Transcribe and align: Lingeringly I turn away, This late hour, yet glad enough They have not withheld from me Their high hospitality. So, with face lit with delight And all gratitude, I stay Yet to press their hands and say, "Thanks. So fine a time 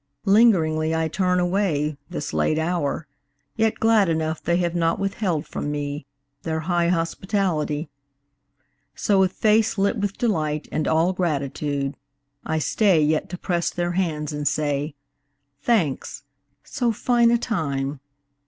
Lingeringly 0.25 0.95
I 0.95 1.07
turn 1.07 1.39
away, 1.39 1.95
This 2.09 2.33
late 2.33 2.57
hour, 2.57 3.05
yet 3.55 3.75
glad 3.79 4.09
enough 4.09 4.41
They 4.41 4.57
have 4.57 4.73
not 4.73 4.97
withheld 4.97 5.45
from 5.45 5.69
me 5.71 6.07
Their 6.41 6.61
high 6.61 6.87
hospitality. 6.87 7.87
So, 8.95 9.19
with 9.19 9.31
face 9.33 9.77
lit 9.77 9.97
with 9.97 10.17
delight 10.17 10.67
And 10.71 10.87
all 10.87 11.13
gratitude, 11.13 11.95
I 12.43 12.57
stay 12.57 12.99
Yet 12.99 13.29
to 13.29 13.37
press 13.37 13.69
their 13.69 13.91
hands 13.91 14.33
and 14.33 14.47
say, 14.47 14.95
"Thanks. 15.61 16.23
So 16.63 16.91
fine 16.91 17.29
a 17.29 17.37
time 17.37 17.99